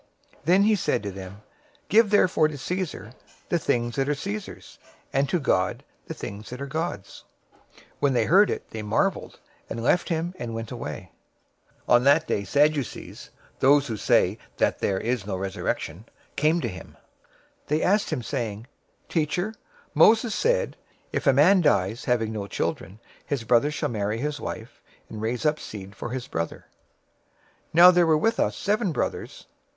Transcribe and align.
Then 0.45 0.63
he 0.63 0.73
said 0.75 1.03
to 1.03 1.11
them, 1.11 1.43
"Give 1.87 2.09
therefore 2.09 2.47
to 2.47 2.57
Caesar 2.57 3.13
the 3.49 3.59
things 3.59 3.97
that 3.97 4.09
are 4.09 4.15
Caesar's, 4.15 4.79
and 5.13 5.29
to 5.29 5.39
God 5.39 5.83
the 6.07 6.15
things 6.15 6.49
that 6.49 6.59
are 6.59 6.65
God's." 6.65 7.23
022:022 7.75 7.83
When 7.99 8.13
they 8.13 8.25
heard 8.25 8.49
it, 8.49 8.67
they 8.71 8.81
marveled, 8.81 9.39
and 9.69 9.83
left 9.83 10.09
him, 10.09 10.33
and 10.39 10.55
went 10.55 10.71
away. 10.71 11.11
022:023 11.87 11.93
On 11.93 12.03
that 12.05 12.27
day 12.27 12.43
Sadducees 12.43 13.29
(those 13.59 13.85
who 13.85 13.95
say 13.95 14.39
that 14.57 14.79
there 14.79 14.99
is 14.99 15.27
no 15.27 15.35
resurrection) 15.35 16.05
came 16.35 16.61
to 16.61 16.67
him. 16.67 16.97
They 17.67 17.83
asked 17.83 18.09
him, 18.11 18.21
022:024 18.21 18.25
saying, 18.25 18.67
"Teacher, 19.07 19.53
Moses 19.93 20.33
said, 20.33 20.77
'If 21.11 21.27
a 21.27 21.31
man 21.31 21.61
dies, 21.61 22.05
having 22.05 22.31
no 22.33 22.47
children, 22.47 22.99
his 23.23 23.43
brother 23.43 23.69
shall 23.69 23.89
marry 23.89 24.17
his 24.17 24.39
wife, 24.39 24.81
and 25.09 25.21
raise 25.21 25.45
up 25.45 25.59
seed 25.59 25.95
for 25.95 26.09
his 26.09 26.27
brother.' 26.27 26.65
022:025 27.67 27.67
Now 27.75 27.91
there 27.91 28.07
were 28.07 28.17
with 28.17 28.39
us 28.39 28.57
seven 28.57 28.91
brothers. 28.91 29.45